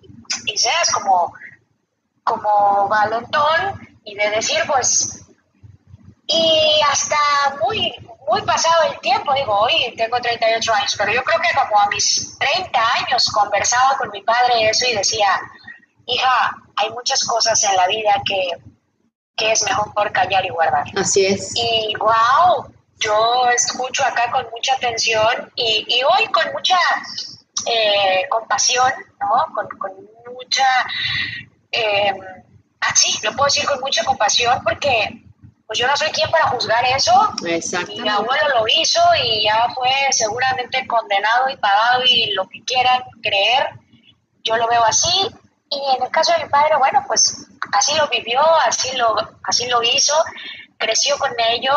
[0.47, 1.33] y seas como
[2.25, 5.25] como valentón y de decir, pues,
[6.27, 7.17] y hasta
[7.63, 7.95] muy,
[8.29, 11.89] muy pasado el tiempo, digo, hoy tengo 38 años, pero yo creo que como a
[11.89, 15.41] mis 30 años conversaba con mi padre eso y decía,
[16.07, 18.51] hija, hay muchas cosas en la vida que,
[19.37, 20.85] que es mejor callar y guardar.
[20.97, 21.53] Así es.
[21.55, 26.79] Y wow, yo escucho acá con mucha atención y, y hoy con mucha
[27.67, 29.55] eh, compasión, ¿no?
[29.55, 29.93] Con, con
[30.35, 30.67] mucha
[31.73, 32.13] eh,
[32.81, 35.23] así, lo puedo decir con mucha compasión porque
[35.67, 37.13] pues yo no soy quien para juzgar eso.
[37.41, 43.03] Mi abuelo lo hizo y ya fue seguramente condenado y pagado y lo que quieran
[43.23, 43.71] creer.
[44.45, 45.31] Yo lo veo así.
[45.73, 49.67] Y en el caso de mi padre, bueno, pues así lo vivió, así lo, así
[49.69, 50.15] lo hizo,
[50.77, 51.73] creció con ello,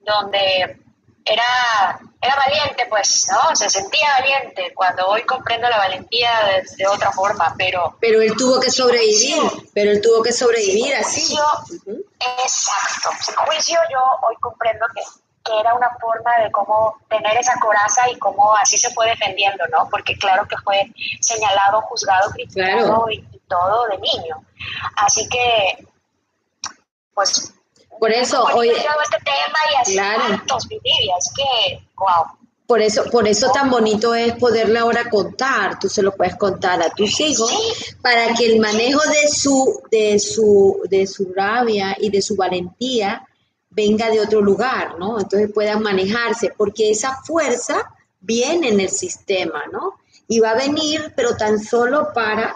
[0.00, 0.80] donde
[1.24, 3.54] era, era valiente, pues, ¿no?
[3.54, 6.30] Se sentía valiente cuando hoy comprendo la valentía
[6.76, 7.96] de, otra forma, pero...
[8.00, 9.38] Pero él tuvo que sobrevivir,
[9.72, 11.36] pero él tuvo que sobrevivir así.
[12.42, 13.10] Exacto.
[13.20, 15.02] Sin juicio yo hoy comprendo que,
[15.46, 19.64] que, era una forma de cómo tener esa coraza y cómo así se fue defendiendo,
[19.70, 19.88] ¿no?
[19.90, 24.44] Porque claro que fue señalado, juzgado, criticado y, y todo de niño.
[24.96, 25.86] Así que,
[27.14, 27.52] pues
[27.98, 30.42] por eso hoy este tema y así claro.
[31.36, 32.38] que wow.
[32.66, 36.82] Por eso, por eso tan bonito es poderle ahora contar, tú se lo puedes contar
[36.82, 37.52] a tus hijos
[38.02, 43.24] para que el manejo de su, de su, de su rabia y de su valentía
[43.76, 45.20] venga de otro lugar, ¿no?
[45.20, 49.94] Entonces puedan manejarse, porque esa fuerza viene en el sistema, ¿no?
[50.26, 52.54] Y va a venir, pero tan solo para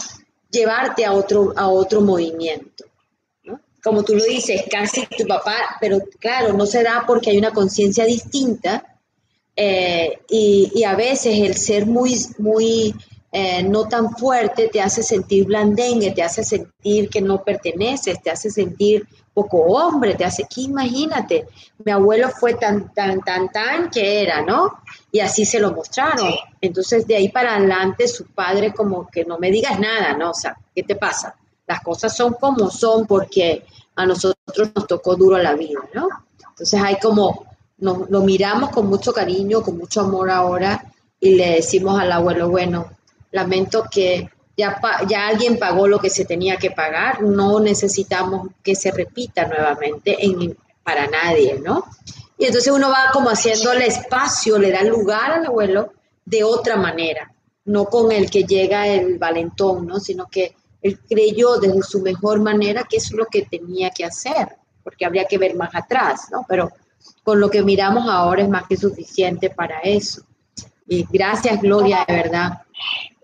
[0.51, 2.85] llevarte a otro, a otro movimiento
[3.83, 7.53] como tú lo dices, casi tu papá, pero claro, no se da porque hay una
[7.53, 8.85] conciencia distinta
[9.57, 12.95] eh, y, a veces el ser muy, muy
[13.33, 18.31] eh, no tan fuerte te hace sentir blandengue, te hace sentir que no perteneces, te
[18.31, 21.47] hace sentir poco hombre, te hace que imagínate,
[21.85, 24.81] mi abuelo fue tan, tan, tan, tan que era, ¿no?
[25.12, 26.35] Y así se lo mostraron.
[26.61, 30.31] Entonces de ahí para adelante su padre como que no me digas nada, ¿no?
[30.31, 31.37] O sea, ¿qué te pasa?
[31.70, 33.64] las cosas son como son porque
[33.95, 36.09] a nosotros nos tocó duro la vida, ¿no?
[36.49, 37.47] Entonces hay como,
[37.78, 40.85] nos, lo miramos con mucho cariño, con mucho amor ahora
[41.20, 42.87] y le decimos al abuelo, bueno,
[43.31, 48.74] lamento que ya, ya alguien pagó lo que se tenía que pagar, no necesitamos que
[48.74, 51.85] se repita nuevamente en, para nadie, ¿no?
[52.37, 55.93] Y entonces uno va como haciéndole espacio, le da lugar al abuelo
[56.24, 57.33] de otra manera,
[57.64, 60.01] no con el que llega el valentón, ¿no?
[60.01, 64.57] Sino que él creyó desde su mejor manera que es lo que tenía que hacer,
[64.83, 66.45] porque habría que ver más atrás, ¿no?
[66.49, 66.70] Pero
[67.22, 70.22] con lo que miramos ahora es más que suficiente para eso.
[70.87, 72.62] Y gracias, Gloria, de verdad.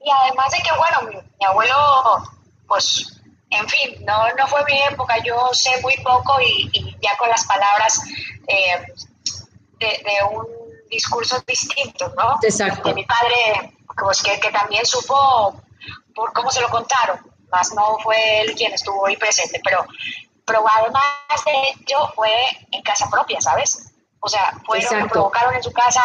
[0.07, 2.22] Y además de que, bueno, mi, abuelo,
[2.68, 7.28] pues, en fin, no, no fue mi época, yo sé muy poco y, ya con
[7.28, 8.00] las palabras
[8.46, 8.86] eh,
[9.80, 10.46] de, un
[10.88, 12.38] discurso distinto, ¿no?
[12.40, 12.88] Exacto.
[12.88, 15.61] De mi padre, pues que, que también supo
[16.14, 17.18] por cómo se lo contaron,
[17.50, 19.84] más no fue él quien estuvo ahí presente, pero,
[20.44, 21.02] pero además
[21.44, 22.30] de ello fue
[22.70, 23.86] en casa propia, ¿sabes?
[24.20, 26.02] O sea, fueron, lo provocaron en su casa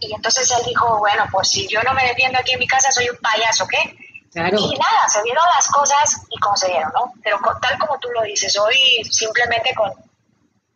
[0.00, 2.92] y entonces él dijo, bueno, pues si yo no me defiendo aquí en mi casa
[2.92, 3.96] soy un payaso, ¿qué?
[4.32, 4.56] Claro.
[4.58, 7.12] Y nada, se dieron las cosas y como se dieron, ¿no?
[7.22, 8.76] Pero tal como tú lo dices, hoy
[9.10, 9.92] simplemente con,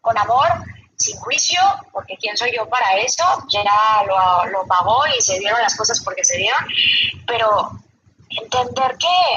[0.00, 0.48] con amor,
[0.96, 1.60] sin juicio,
[1.92, 3.62] porque quién soy yo para eso, ya
[4.06, 6.64] lo, lo pagó y se dieron las cosas porque se dieron,
[7.26, 7.72] pero
[8.30, 9.36] entender que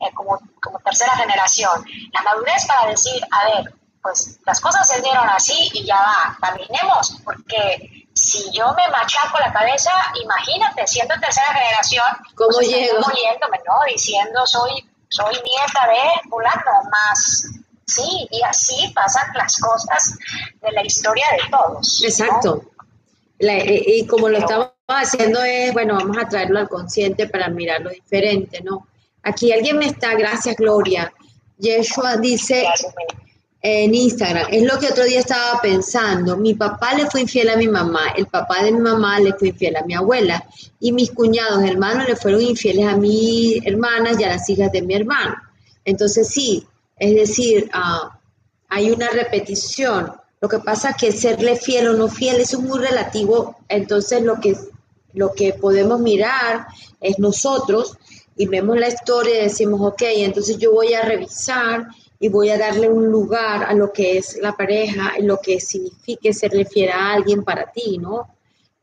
[0.00, 5.00] eh, como, como tercera generación, la madurez para decir, a ver, pues las cosas se
[5.00, 9.90] dieron así y ya va, caminemos, porque si yo me machaco la cabeza,
[10.22, 12.98] imagínate, siendo tercera generación, ¿cómo pues, llego?
[12.98, 13.74] yéndome, ¿no?
[13.86, 17.46] Diciendo soy, soy nieta de fulano, más
[17.90, 20.16] sí, y así pasan las cosas
[20.60, 22.02] de la historia de todos.
[22.04, 22.62] Exacto.
[23.38, 27.90] Eh, y como lo estamos haciendo es, bueno, vamos a traerlo al consciente para mirarlo
[27.90, 28.86] diferente, ¿no?
[29.22, 31.12] Aquí alguien me está, gracias Gloria.
[31.58, 32.66] Yeshua dice
[33.62, 37.56] en Instagram, es lo que otro día estaba pensando, mi papá le fue infiel a
[37.56, 40.42] mi mamá, el papá de mi mamá le fue infiel a mi abuela
[40.78, 44.80] y mis cuñados hermanos le fueron infieles a mis hermanas y a las hijas de
[44.80, 45.34] mi hermano.
[45.84, 48.18] Entonces sí, es decir, ah,
[48.68, 50.12] hay una repetición.
[50.40, 54.40] Lo que pasa es que serle fiel o no fiel es muy relativo, entonces lo
[54.40, 54.56] que,
[55.12, 56.66] lo que podemos mirar
[56.98, 57.98] es nosotros
[58.36, 61.88] y vemos la historia y decimos, ok, entonces yo voy a revisar
[62.22, 65.58] y voy a darle un lugar a lo que es la pareja y lo que
[65.58, 68.28] signifique serle fiel a alguien para ti, ¿no?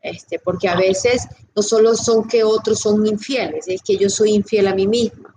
[0.02, 4.32] Este, porque a veces no solo son que otros son infieles, es que yo soy
[4.34, 5.36] infiel a mí misma,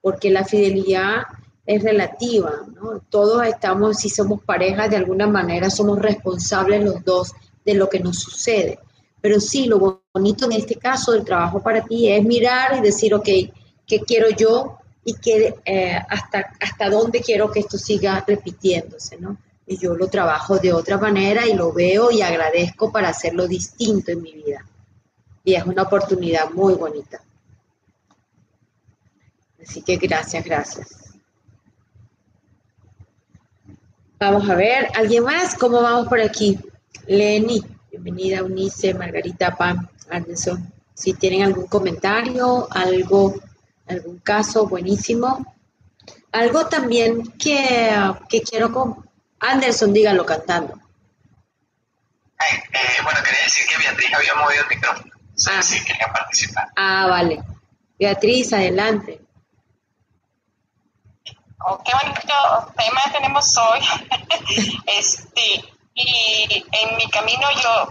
[0.00, 1.24] porque la fidelidad
[1.66, 3.00] es relativa, ¿no?
[3.10, 7.32] Todos estamos, si somos parejas, de alguna manera somos responsables los dos
[7.62, 8.78] de lo que nos sucede.
[9.20, 13.14] Pero sí, lo bonito en este caso del trabajo para ti es mirar y decir,
[13.14, 13.28] ok,
[13.86, 14.78] ¿qué quiero yo?
[15.04, 19.36] Y que, eh, hasta, hasta dónde quiero que esto siga repitiéndose, ¿no?
[19.66, 24.12] Y yo lo trabajo de otra manera y lo veo y agradezco para hacerlo distinto
[24.12, 24.64] en mi vida.
[25.42, 27.20] Y es una oportunidad muy bonita.
[29.62, 31.04] Así que gracias, gracias.
[34.18, 35.54] Vamos a ver, ¿alguien más?
[35.54, 36.58] ¿Cómo vamos por aquí?
[37.06, 37.62] Lenny.
[37.90, 40.72] Bienvenida Unice, Margarita Pam, Anderson.
[40.94, 43.34] Si tienen algún comentario, algo,
[43.86, 45.54] algún caso buenísimo.
[46.32, 47.90] Algo también que,
[48.48, 49.08] quiero con
[49.40, 50.74] Anderson, dígalo cantando.
[52.50, 55.12] Eh, bueno, quería decir que Beatriz había movido el micrófono.
[55.48, 55.62] Ah.
[55.62, 56.68] Sí, quería participar.
[56.76, 57.42] Ah, vale.
[57.98, 59.20] Beatriz, adelante.
[61.66, 63.80] Oh, qué bonito tema tenemos hoy.
[64.98, 65.64] este,
[65.94, 67.88] y en mi camino yo,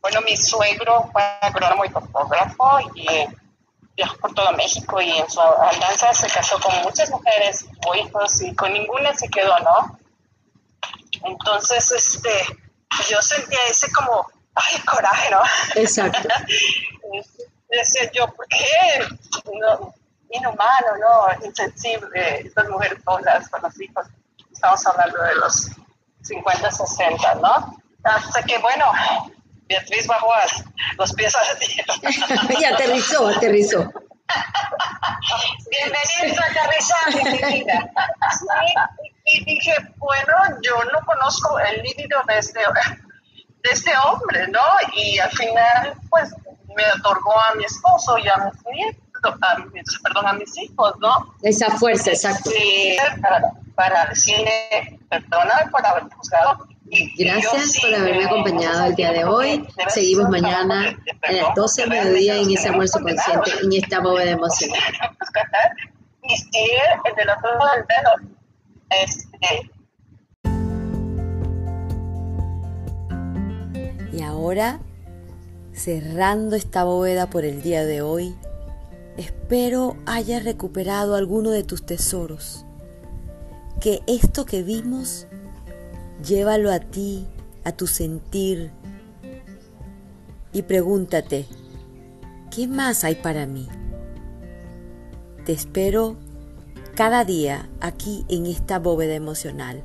[0.00, 3.06] bueno, mi suegro fue agrónomo y topógrafo y
[4.00, 8.40] viajó por todo México y en su andanza se casó con muchas mujeres o hijos
[8.40, 9.98] y con ninguna se quedó, ¿no?
[11.22, 12.30] Entonces, este,
[13.10, 15.42] yo sentía ese como, ay, coraje, ¿no?
[15.74, 16.18] Exacto.
[17.68, 19.04] Decía yo, ¿por qué?
[19.44, 19.94] No,
[20.30, 21.46] inhumano, ¿no?
[21.46, 24.06] Insensible, estas mujeres todas con los hijos.
[24.50, 25.68] Estamos hablando de los
[26.22, 27.76] 50, 60, ¿no?
[28.02, 28.86] Hasta que, bueno,
[29.70, 30.42] Beatriz bajó a
[30.98, 31.94] los pies a la tierra.
[32.58, 33.88] y aterrizó, aterrizó.
[35.70, 37.90] Bienvenido a aterrizar, bienvenida.
[39.26, 44.60] y dije, bueno, yo no conozco el líbido de este, de este hombre, ¿no?
[44.96, 46.34] Y al final, pues,
[46.74, 49.38] me otorgó a mi esposo y a mis nietos,
[50.02, 51.32] perdón, a mis hijos, ¿no?
[51.42, 52.50] Esa fuerza, exacto.
[52.50, 53.40] Sí, para,
[53.76, 56.69] para decirle, perdona por haber juzgado.
[57.18, 59.66] Gracias por haberme acompañado el día de hoy.
[59.88, 64.80] Seguimos mañana a las 12 de mediodía en ese almuerzo consciente, en esta bóveda emocional.
[66.22, 67.30] Del del
[74.12, 74.80] Y ahora,
[75.72, 78.34] cerrando esta bóveda por el día de hoy,
[79.20, 82.64] Espero hayas recuperado alguno de tus tesoros.
[83.78, 85.26] Que esto que vimos,
[86.24, 87.26] llévalo a ti,
[87.64, 88.70] a tu sentir,
[90.52, 91.46] y pregúntate,
[92.50, 93.68] ¿qué más hay para mí?
[95.44, 96.16] Te espero
[96.94, 99.84] cada día aquí en esta bóveda emocional.